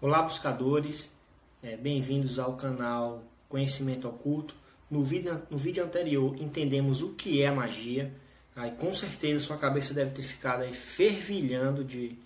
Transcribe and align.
Olá, 0.00 0.22
buscadores, 0.22 1.12
é, 1.60 1.76
bem-vindos 1.76 2.38
ao 2.38 2.52
canal 2.52 3.20
Conhecimento 3.48 4.06
Oculto. 4.06 4.54
No 4.88 5.02
vídeo, 5.02 5.42
no 5.50 5.58
vídeo 5.58 5.84
anterior 5.84 6.40
entendemos 6.40 7.02
o 7.02 7.14
que 7.14 7.42
é 7.42 7.48
a 7.48 7.52
magia. 7.52 8.14
Aí, 8.54 8.70
com 8.70 8.94
certeza 8.94 9.44
sua 9.44 9.56
cabeça 9.56 9.92
deve 9.92 10.12
ter 10.12 10.22
ficado 10.22 10.62
aí 10.62 10.72
fervilhando 10.72 11.82
de, 11.82 12.16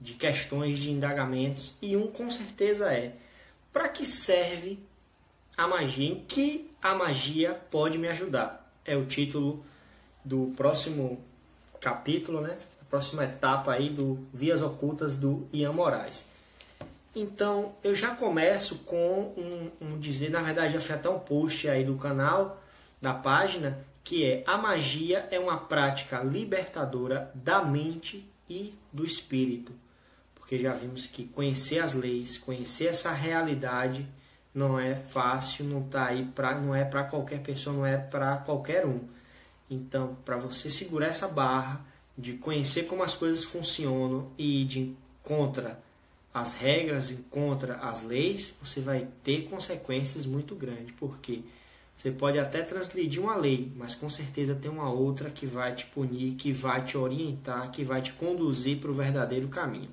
de 0.00 0.14
questões, 0.14 0.78
de 0.78 0.92
indagamentos. 0.92 1.74
E 1.82 1.96
um 1.96 2.06
com 2.06 2.30
certeza 2.30 2.94
é: 2.94 3.16
para 3.72 3.88
que 3.88 4.06
serve 4.06 4.78
a 5.56 5.66
magia? 5.66 6.08
Em 6.08 6.20
que 6.20 6.70
a 6.80 6.94
magia 6.94 7.52
pode 7.52 7.98
me 7.98 8.06
ajudar? 8.06 8.72
É 8.84 8.96
o 8.96 9.06
título 9.06 9.64
do 10.24 10.54
próximo 10.56 11.20
capítulo, 11.80 12.40
né? 12.40 12.56
A 12.80 12.84
próxima 12.84 13.24
etapa 13.24 13.72
aí 13.72 13.90
do 13.90 14.24
Vias 14.32 14.62
Ocultas 14.62 15.16
do 15.16 15.48
Ian 15.52 15.72
Moraes. 15.72 16.37
Então, 17.14 17.74
eu 17.82 17.94
já 17.94 18.14
começo 18.14 18.80
com 18.80 19.32
um, 19.36 19.70
um, 19.80 19.98
dizer, 19.98 20.30
na 20.30 20.42
verdade 20.42 20.74
já 20.74 20.80
foi 20.80 20.94
até 20.94 21.08
um 21.08 21.18
post 21.18 21.68
aí 21.68 21.84
do 21.84 21.96
canal, 21.96 22.62
da 23.00 23.14
página, 23.14 23.78
que 24.04 24.24
é 24.24 24.44
a 24.46 24.56
magia 24.56 25.26
é 25.30 25.38
uma 25.38 25.56
prática 25.56 26.22
libertadora 26.22 27.30
da 27.34 27.62
mente 27.62 28.28
e 28.48 28.74
do 28.92 29.04
espírito. 29.04 29.72
Porque 30.34 30.58
já 30.58 30.72
vimos 30.72 31.06
que 31.06 31.24
conhecer 31.24 31.78
as 31.78 31.94
leis, 31.94 32.38
conhecer 32.38 32.86
essa 32.86 33.10
realidade 33.12 34.06
não 34.54 34.78
é 34.78 34.94
fácil, 34.94 35.64
não 35.64 35.82
tá 35.82 36.06
aí 36.06 36.24
para 36.24 36.58
não 36.58 36.74
é 36.74 36.84
para 36.84 37.04
qualquer 37.04 37.40
pessoa, 37.42 37.76
não 37.76 37.86
é 37.86 37.96
para 37.96 38.36
qualquer 38.38 38.86
um. 38.86 39.00
Então, 39.70 40.16
para 40.24 40.36
você 40.36 40.70
segurar 40.70 41.08
essa 41.08 41.28
barra 41.28 41.80
de 42.16 42.34
conhecer 42.34 42.84
como 42.86 43.02
as 43.02 43.14
coisas 43.14 43.44
funcionam 43.44 44.30
e 44.38 44.64
de 44.64 44.94
contra 45.22 45.78
as 46.38 46.54
regras 46.54 47.10
e 47.10 47.16
contra 47.30 47.76
as 47.76 48.02
leis, 48.02 48.52
você 48.62 48.80
vai 48.80 49.06
ter 49.24 49.48
consequências 49.48 50.24
muito 50.26 50.54
grandes, 50.54 50.92
porque 50.98 51.40
você 51.96 52.10
pode 52.10 52.38
até 52.38 52.62
transgredir 52.62 53.20
uma 53.20 53.34
lei, 53.34 53.72
mas 53.74 53.94
com 53.94 54.08
certeza 54.08 54.54
tem 54.54 54.70
uma 54.70 54.90
outra 54.90 55.30
que 55.30 55.46
vai 55.46 55.74
te 55.74 55.84
punir, 55.86 56.34
que 56.34 56.52
vai 56.52 56.84
te 56.84 56.96
orientar, 56.96 57.70
que 57.72 57.82
vai 57.82 58.00
te 58.00 58.12
conduzir 58.12 58.78
para 58.78 58.90
o 58.90 58.94
verdadeiro 58.94 59.48
caminho. 59.48 59.90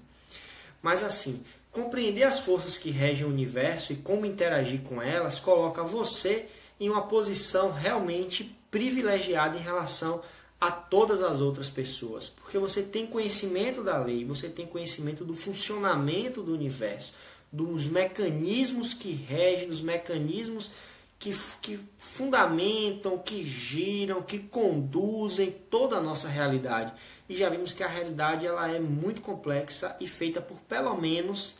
Mas 0.82 1.04
assim, 1.04 1.42
compreender 1.72 2.24
as 2.24 2.42
forças 2.42 2.78
que 2.78 2.92
regem 2.92 3.26
o 3.26 3.30
universo 3.30 3.92
e 3.92 3.96
como 3.96 4.26
interagir 4.26 4.82
com 4.82 5.02
elas 5.02 5.40
coloca 5.40 5.84
você 5.84 6.46
em 6.80 6.90
uma 6.90 7.02
posição 7.08 7.72
realmente 7.72 8.56
privilegiada 8.70 9.58
em 9.58 9.62
relação 9.62 10.22
a 10.60 10.72
todas 10.72 11.22
as 11.22 11.42
outras 11.42 11.70
pessoas, 11.70 12.30
porque 12.30 12.58
você 12.58 12.82
tem 12.82 13.06
conhecimento 13.06 13.84
da 13.84 13.98
lei, 13.98 14.24
você 14.24 14.48
tem 14.48 14.66
conhecimento 14.66 15.24
do 15.26 15.36
funcionamento 15.36 16.42
do 16.42 16.54
universo, 16.54 17.14
dos 17.52 17.88
mecanismos 17.88 18.94
que 18.94 19.12
regem, 19.12 19.68
dos 19.68 19.82
mecanismos 19.82 20.72
que, 21.20 21.32
que 21.62 21.80
fundamentam, 21.98 23.18
que 23.18 23.44
giram, 23.44 24.22
que 24.22 24.40
conduzem 24.40 25.52
toda 25.70 25.98
a 25.98 26.02
nossa 26.02 26.28
realidade. 26.28 26.94
E 27.28 27.36
já 27.36 27.50
vimos 27.50 27.74
que 27.74 27.84
a 27.84 27.88
realidade 27.88 28.46
ela 28.46 28.70
é 28.70 28.80
muito 28.80 29.22
complexa 29.22 29.96
e 30.00 30.08
feita 30.08 30.42
por 30.42 30.60
pelo 30.62 30.96
menos 30.96 31.56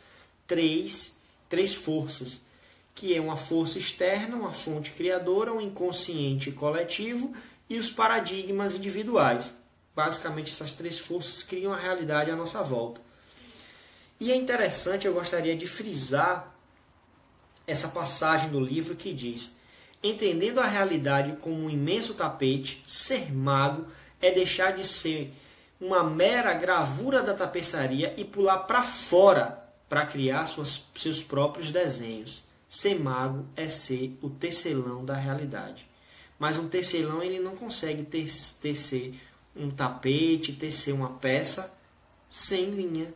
três, 0.46 1.16
três 1.48 1.74
forças, 1.74 2.42
que 2.94 3.14
é 3.14 3.20
uma 3.20 3.36
força 3.36 3.78
externa, 3.78 4.36
uma 4.36 4.52
fonte 4.52 4.92
criadora, 4.92 5.52
um 5.52 5.60
inconsciente 5.60 6.50
coletivo 6.50 7.34
e 7.68 7.78
os 7.78 7.90
paradigmas 7.90 8.74
individuais. 8.74 9.54
Basicamente, 9.94 10.50
essas 10.50 10.72
três 10.72 10.98
forças 10.98 11.42
criam 11.42 11.72
a 11.72 11.76
realidade 11.76 12.30
à 12.30 12.36
nossa 12.36 12.62
volta. 12.62 13.00
E 14.20 14.32
é 14.32 14.36
interessante, 14.36 15.06
eu 15.06 15.14
gostaria 15.14 15.56
de 15.56 15.66
frisar 15.66 16.54
essa 17.66 17.88
passagem 17.88 18.50
do 18.50 18.60
livro 18.60 18.94
que 18.94 19.12
diz: 19.12 19.54
Entendendo 20.02 20.60
a 20.60 20.66
realidade 20.66 21.36
como 21.40 21.64
um 21.64 21.70
imenso 21.70 22.14
tapete, 22.14 22.82
ser 22.86 23.32
mago 23.32 23.86
é 24.20 24.30
deixar 24.30 24.72
de 24.72 24.86
ser 24.86 25.32
uma 25.80 26.02
mera 26.02 26.54
gravura 26.54 27.22
da 27.22 27.34
tapeçaria 27.34 28.14
e 28.16 28.24
pular 28.24 28.60
para 28.60 28.82
fora 28.82 29.62
para 29.88 30.06
criar 30.06 30.46
suas, 30.46 30.84
seus 30.94 31.22
próprios 31.22 31.70
desenhos. 31.70 32.42
Ser 32.68 32.98
mago 32.98 33.44
é 33.56 33.68
ser 33.68 34.16
o 34.22 34.28
tecelão 34.28 35.04
da 35.04 35.14
realidade. 35.14 35.86
Mas 36.38 36.58
um 36.58 36.68
tecelão 36.68 37.22
ele 37.22 37.38
não 37.38 37.56
consegue 37.56 38.02
tecer 38.04 39.14
um 39.54 39.70
tapete, 39.70 40.52
tecer 40.52 40.92
uma 40.92 41.10
peça 41.10 41.72
sem 42.28 42.70
linha, 42.70 43.12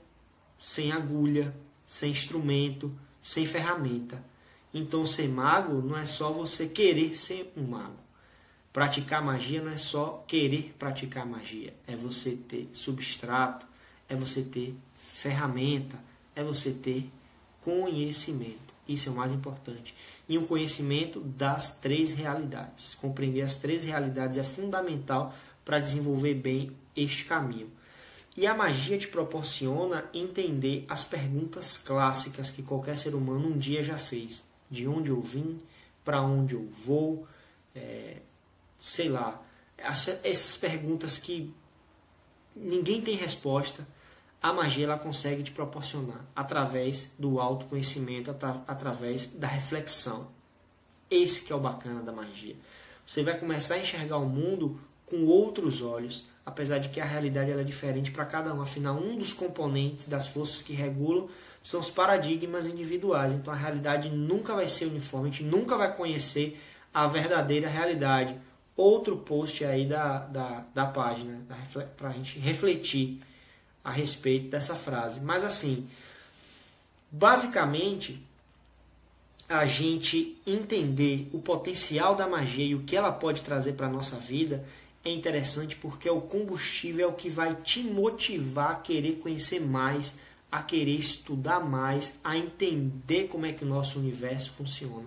sem 0.59 0.93
agulha, 0.93 1.55
sem 1.85 2.11
instrumento, 2.11 2.95
sem 3.21 3.45
ferramenta. 3.45 4.25
Então 4.73 5.05
ser 5.05 5.29
mago 5.29 5.83
não 5.83 5.97
é 5.97 6.07
só 6.07 6.33
você 6.33 6.67
querer 6.67 7.17
ser 7.17 7.53
um 7.57 7.65
mago. 7.65 7.99
Praticar 8.73 9.23
magia 9.23 9.61
não 9.61 9.73
é 9.73 9.77
só 9.77 10.25
querer 10.29 10.75
praticar 10.79 11.27
magia, 11.27 11.75
é 11.89 11.97
você 11.97 12.37
ter 12.37 12.71
substrato, 12.73 13.67
é 14.09 14.15
você 14.15 14.43
ter 14.43 14.77
ferramenta, 14.97 15.99
é 16.37 16.45
você 16.45 16.71
ter 16.71 17.11
conhecimento. 17.61 18.70
Isso 18.93 19.09
é 19.09 19.13
o 19.13 19.15
mais 19.15 19.31
importante. 19.31 19.95
E 20.29 20.37
um 20.37 20.45
conhecimento 20.45 21.21
das 21.21 21.73
três 21.73 22.13
realidades. 22.13 22.95
Compreender 22.95 23.43
as 23.43 23.57
três 23.57 23.85
realidades 23.85 24.37
é 24.37 24.43
fundamental 24.43 25.33
para 25.65 25.79
desenvolver 25.79 26.35
bem 26.35 26.73
este 26.97 27.25
caminho. 27.25 27.71
E 28.37 28.47
a 28.47 28.55
magia 28.55 28.99
te 28.99 29.07
proporciona 29.07 30.05
entender 30.13 30.85
as 30.89 31.05
perguntas 31.05 31.79
clássicas 31.79 32.51
que 32.51 32.63
qualquer 32.63 32.99
ser 32.99 33.15
humano 33.15 33.49
um 33.49 33.59
dia 33.59 33.83
já 33.83 33.97
fez: 33.97 34.45
de 34.69 34.89
onde 34.89 35.11
eu 35.11 35.21
vim, 35.21 35.61
para 36.05 36.21
onde 36.21 36.55
eu 36.55 36.69
vou, 36.85 37.27
é, 37.75 38.17
sei 38.81 39.09
lá, 39.09 39.41
essas 39.77 40.57
perguntas 40.57 41.19
que 41.19 41.53
ninguém 42.57 43.01
tem 43.01 43.15
resposta 43.15 43.87
a 44.43 44.53
magia 44.53 44.87
ela 44.87 44.99
consegue 44.99 45.43
te 45.43 45.53
proporcionar 45.53 46.25
através 46.35 47.11
do 47.19 47.39
autoconhecimento, 47.39 48.35
através 48.67 49.27
da 49.27 49.47
reflexão. 49.47 50.29
Esse 51.11 51.43
que 51.43 51.53
é 51.53 51.57
o 51.57 51.61
bacana 51.61 52.01
da 52.03 52.13
magia. 52.13 52.57
Você 53.05 53.23
vai 53.23 53.37
começar 53.39 53.75
a 53.75 53.79
enxergar 53.79 54.17
o 54.19 54.27
mundo 54.27 54.81
com 55.05 55.27
outros 55.27 55.83
olhos, 55.83 56.27
apesar 56.47 56.79
de 56.79 56.89
que 56.89 57.01
a 57.01 57.05
realidade 57.05 57.51
ela 57.51 57.61
é 57.61 57.65
diferente 57.65 58.13
para 58.13 58.25
cada 58.25 58.55
um. 58.55 58.63
Afinal, 58.63 58.97
um 58.97 59.19
dos 59.19 59.33
componentes 59.33 60.09
das 60.09 60.27
forças 60.29 60.63
que 60.63 60.73
regulam 60.73 61.29
são 61.61 61.81
os 61.81 61.91
paradigmas 61.91 62.67
individuais. 62.67 63.33
Então 63.33 63.53
a 63.53 63.57
realidade 63.57 64.09
nunca 64.09 64.55
vai 64.55 64.69
ser 64.69 64.87
uniforme, 64.87 65.29
a 65.29 65.33
gente 65.33 65.45
nunca 65.45 65.77
vai 65.77 65.95
conhecer 65.95 66.59
a 66.95 67.07
verdadeira 67.07 67.69
realidade. 67.69 68.37
Outro 68.77 69.17
post 69.19 69.65
aí 69.65 69.85
da, 69.87 70.21
da, 70.21 70.65
da 70.73 70.87
página 70.87 71.39
para 71.97 72.09
a 72.09 72.13
gente 72.13 72.39
refletir 72.39 73.21
a 73.85 73.91
respeito 73.91 74.49
dessa 74.49 74.75
frase. 74.75 75.21
Mas 75.21 75.45
assim, 75.45 75.89
basicamente, 77.11 78.21
a 79.49 79.67
gente 79.67 80.37
entender 80.47 81.29
o 81.33 81.41
potencial 81.41 82.15
da 82.15 82.29
magia 82.29 82.65
e 82.65 82.75
o 82.75 82.85
que 82.85 82.97
ela 82.97 83.11
pode 83.11 83.43
trazer 83.43 83.73
para 83.73 83.87
a 83.87 83.91
nossa 83.91 84.17
vida 84.17 84.65
é 85.05 85.11
interessante 85.11 85.77
porque 85.77 86.09
é 86.09 86.13
o 86.13 86.21
combustível 86.21 87.07
é 87.07 87.11
o 87.11 87.15
que 87.15 87.29
vai 87.29 87.55
te 87.57 87.83
motivar 87.83 88.73
a 88.73 88.75
querer 88.77 89.17
conhecer 89.17 89.61
mais, 89.61 90.15
a 90.53 90.63
querer 90.63 90.95
estudar 90.95 91.61
mais, 91.61 92.15
a 92.23 92.37
entender 92.37 93.29
como 93.29 93.47
é 93.47 93.53
que 93.53 93.65
o 93.65 93.69
nosso 93.69 93.99
universo 93.99 94.51
funciona. 94.51 95.07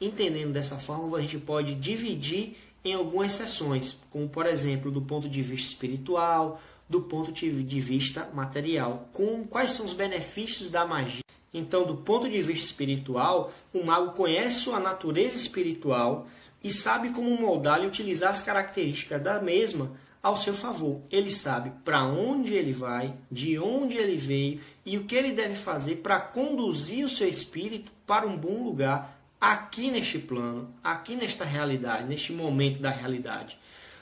Entendendo 0.00 0.52
dessa 0.52 0.78
forma, 0.78 1.16
a 1.16 1.20
gente 1.20 1.38
pode 1.38 1.74
dividir 1.74 2.56
em 2.84 2.94
algumas 2.94 3.32
sessões, 3.32 3.98
como 4.10 4.28
por 4.28 4.46
exemplo, 4.46 4.90
do 4.90 5.00
ponto 5.00 5.28
de 5.28 5.40
vista 5.40 5.68
espiritual, 5.68 6.60
do 6.88 7.02
ponto 7.02 7.32
de 7.32 7.80
vista 7.80 8.28
material. 8.32 9.08
Com 9.12 9.44
quais 9.46 9.72
são 9.72 9.86
os 9.86 9.92
benefícios 9.92 10.68
da 10.68 10.86
magia? 10.86 11.22
Então, 11.52 11.84
do 11.86 11.96
ponto 11.96 12.28
de 12.28 12.42
vista 12.42 12.66
espiritual, 12.66 13.52
o 13.72 13.84
mago 13.84 14.12
conhece 14.12 14.60
sua 14.60 14.80
natureza 14.80 15.36
espiritual 15.36 16.26
e 16.62 16.72
sabe 16.72 17.10
como 17.10 17.40
moldar 17.40 17.82
e 17.82 17.86
utilizar 17.86 18.30
as 18.30 18.40
características 18.40 19.22
da 19.22 19.40
mesma 19.40 19.92
ao 20.22 20.36
seu 20.36 20.54
favor. 20.54 21.02
Ele 21.10 21.30
sabe 21.30 21.70
para 21.84 22.02
onde 22.02 22.54
ele 22.54 22.72
vai, 22.72 23.14
de 23.30 23.58
onde 23.58 23.96
ele 23.96 24.16
veio 24.16 24.60
e 24.84 24.96
o 24.96 25.04
que 25.04 25.14
ele 25.14 25.32
deve 25.32 25.54
fazer 25.54 25.96
para 25.96 26.18
conduzir 26.18 27.04
o 27.04 27.10
seu 27.10 27.28
espírito 27.28 27.92
para 28.06 28.26
um 28.26 28.36
bom 28.36 28.64
lugar 28.64 29.20
aqui 29.38 29.90
neste 29.90 30.18
plano, 30.18 30.74
aqui 30.82 31.14
nesta 31.14 31.44
realidade, 31.44 32.08
neste 32.08 32.32
momento 32.32 32.80
da 32.80 32.88
realidade. 32.88 33.58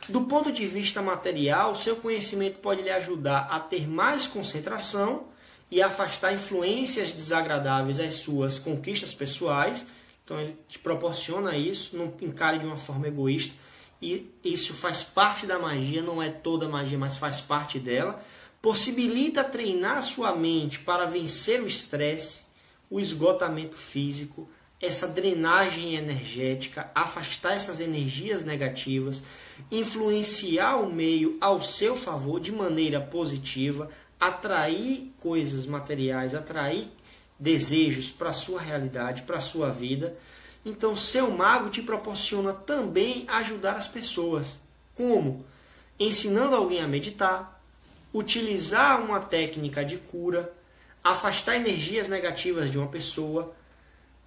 Do 0.09 0.23
ponto 0.23 0.51
de 0.51 0.67
vista 0.67 1.01
material, 1.01 1.77
seu 1.77 1.95
conhecimento 1.97 2.59
pode 2.59 2.83
lhe 2.83 2.91
ajudar 2.91 3.47
a 3.51 3.61
ter 3.61 3.89
mais 3.89 4.27
concentração 4.27 5.29
e 5.71 5.81
afastar 5.81 6.35
influências 6.35 7.13
desagradáveis 7.13 8.01
às 8.01 8.15
suas 8.15 8.59
conquistas 8.59 9.15
pessoais. 9.15 9.87
Então 10.25 10.41
ele 10.41 10.59
te 10.69 10.79
proporciona 10.79 11.57
isso, 11.57 11.97
não 11.97 12.13
encare 12.21 12.59
de 12.59 12.67
uma 12.67 12.77
forma 12.77 13.07
egoísta. 13.07 13.55
E 14.01 14.29
isso 14.45 14.75
faz 14.75 15.05
parte 15.05 15.47
da 15.47 15.59
magia, 15.59 16.03
não 16.03 16.21
é 16.21 16.29
toda 16.29 16.69
magia, 16.69 16.99
mas 16.99 17.17
faz 17.17 17.41
parte 17.41 17.79
dela. 17.79 18.21
Possibilita 18.61 19.45
treinar 19.45 20.03
sua 20.03 20.35
mente 20.35 20.81
para 20.81 21.07
vencer 21.07 21.63
o 21.63 21.67
estresse, 21.67 22.45
o 22.91 22.99
esgotamento 22.99 23.77
físico, 23.77 24.51
essa 24.83 25.07
drenagem 25.07 25.95
energética, 25.95 26.91
afastar 26.93 27.55
essas 27.55 27.79
energias 27.79 28.43
negativas, 28.43 29.23
influenciar 29.71 30.77
o 30.79 30.93
meio 30.93 31.39
ao 31.41 31.63
seu 31.63 31.97
favor 31.97 32.41
de 32.41 32.51
maneira 32.51 33.01
positiva, 33.01 33.89
atrair 34.19 35.15
coisas 35.21 35.67
materiais, 35.67 36.35
atrair 36.35 36.89
desejos 37.39 38.11
para 38.11 38.31
a 38.31 38.35
sua 38.35 38.61
realidade, 38.61 39.23
para 39.23 39.39
a 39.39 39.41
sua 39.41 39.71
vida. 39.71 40.17
Então, 40.67 40.97
seu 40.97 41.31
mago 41.31 41.71
te 41.71 41.81
proporciona 41.81 42.53
também 42.53 43.25
ajudar 43.29 43.77
as 43.77 43.87
pessoas. 43.87 44.59
Como? 44.97 45.45
Ensinando 45.99 46.57
alguém 46.57 46.81
a 46.81 46.89
meditar, 46.89 47.63
utilizar 48.13 49.01
uma 49.01 49.21
técnica 49.21 49.85
de 49.85 49.97
cura, 49.97 50.53
afastar 51.05 51.55
energias 51.55 52.09
negativas 52.09 52.69
de 52.69 52.79
uma 52.79 52.89
pessoa, 52.89 53.55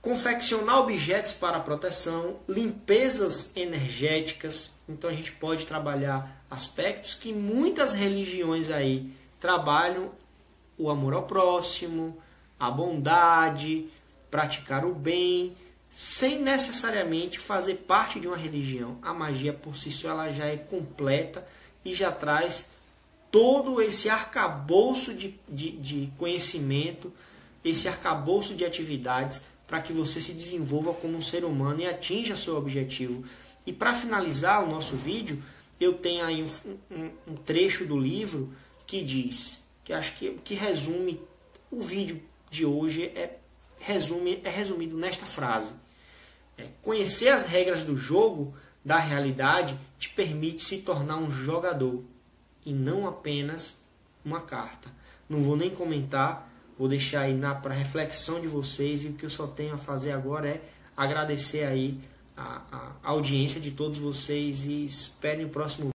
confeccionar 0.05 0.81
objetos 0.81 1.33
para 1.33 1.59
proteção, 1.59 2.35
limpezas 2.47 3.51
energéticas. 3.57 4.75
Então 4.87 5.09
a 5.09 5.13
gente 5.13 5.31
pode 5.31 5.65
trabalhar 5.65 6.45
aspectos 6.47 7.15
que 7.15 7.33
muitas 7.33 7.91
religiões 7.91 8.69
aí 8.69 9.11
trabalham 9.39 10.11
o 10.77 10.91
amor 10.91 11.15
ao 11.15 11.23
próximo, 11.23 12.15
a 12.59 12.69
bondade, 12.69 13.87
praticar 14.29 14.85
o 14.85 14.93
bem, 14.93 15.57
sem 15.89 16.39
necessariamente 16.39 17.39
fazer 17.39 17.73
parte 17.87 18.19
de 18.19 18.27
uma 18.27 18.37
religião. 18.37 18.99
A 19.01 19.11
magia 19.11 19.53
por 19.53 19.75
si 19.75 19.89
só 19.89 20.09
ela 20.09 20.29
já 20.29 20.45
é 20.45 20.55
completa 20.57 21.43
e 21.83 21.95
já 21.95 22.11
traz 22.11 22.63
todo 23.31 23.81
esse 23.81 24.07
arcabouço 24.07 25.15
de, 25.15 25.33
de, 25.49 25.71
de 25.71 26.11
conhecimento, 26.15 27.11
esse 27.63 27.87
arcabouço 27.87 28.53
de 28.53 28.63
atividades 28.63 29.41
para 29.67 29.81
que 29.81 29.91
você 29.91 30.21
se 30.21 30.33
desenvolva 30.33 30.93
como 30.93 31.17
um 31.17 31.21
ser 31.21 31.43
humano 31.43 31.81
e 31.81 31.87
atinja 31.87 32.35
seu 32.35 32.55
objetivo. 32.55 33.23
E 33.65 33.73
para 33.73 33.93
finalizar 33.93 34.63
o 34.63 34.69
nosso 34.69 34.95
vídeo, 34.95 35.41
eu 35.79 35.93
tenho 35.93 36.23
aí 36.23 36.43
um, 36.43 36.95
um, 36.95 37.11
um, 37.27 37.35
trecho 37.35 37.85
do 37.85 37.97
livro 37.97 38.53
que 38.85 39.01
diz, 39.01 39.61
que 39.83 39.91
acho 39.91 40.15
que, 40.17 40.31
que 40.43 40.53
resume 40.53 41.19
o 41.71 41.81
vídeo 41.81 42.21
de 42.49 42.65
hoje, 42.65 43.05
é, 43.05 43.37
resume, 43.79 44.39
é 44.43 44.49
resumido 44.49 44.95
nesta 44.95 45.25
frase. 45.25 45.73
É, 46.57 46.67
conhecer 46.81 47.29
as 47.29 47.45
regras 47.45 47.83
do 47.83 47.97
jogo 47.97 48.53
da 48.83 48.97
realidade 48.97 49.77
te 49.97 50.09
permite 50.09 50.63
se 50.63 50.77
tornar 50.77 51.17
um 51.17 51.31
jogador 51.31 52.03
e 52.65 52.71
não 52.71 53.07
apenas 53.07 53.77
uma 54.23 54.41
carta. 54.41 54.89
Não 55.27 55.41
vou 55.41 55.57
nem 55.57 55.71
comentar, 55.71 56.49
vou 56.77 56.87
deixar 56.87 57.21
aí 57.21 57.39
para 57.61 57.73
reflexão 57.73 58.39
de 58.39 58.47
vocês 58.47 59.03
e 59.03 59.07
o 59.07 59.13
que 59.13 59.25
eu 59.25 59.29
só 59.29 59.47
tenho 59.47 59.73
a 59.73 59.77
fazer 59.77 60.11
agora 60.11 60.49
é 60.49 60.61
agradecer 60.95 61.63
aí 61.63 61.99
a, 62.35 62.61
a 63.03 63.09
audiência 63.09 63.61
de 63.61 63.71
todos 63.71 63.97
vocês 63.97 64.65
e 64.65 64.85
esperem 64.85 65.45
o 65.45 65.49
próximo 65.49 65.89